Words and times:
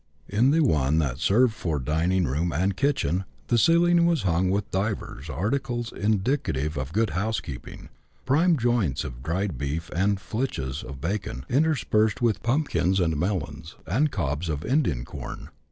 In 0.27 0.49
the 0.49 0.61
one 0.61 0.97
that 0.97 1.19
served 1.19 1.53
for 1.53 1.77
dining 1.77 2.23
room 2.25 2.51
and 2.51 2.75
kitchen 2.75 3.23
the 3.49 3.59
ceiling 3.59 4.07
was 4.07 4.23
hung 4.23 4.49
with 4.49 4.71
divers 4.71 5.29
articles 5.29 5.91
in 5.93 6.21
dicative 6.23 6.75
of 6.75 6.91
good 6.91 7.11
housekeeping— 7.11 7.89
prime 8.25 8.57
joints 8.57 9.03
of 9.03 9.21
dried 9.21 9.59
beef 9.59 9.91
and 9.95 10.19
flitches 10.19 10.81
of 10.81 11.01
bacon, 11.01 11.45
interspersed 11.49 12.19
with 12.19 12.41
pumpkins 12.41 12.99
and 12.99 13.15
melons, 13.15 13.75
and" 13.85 14.11
cobs" 14.11 14.49
of 14.49 14.65
Indian 14.65 15.05
corn. 15.05 15.49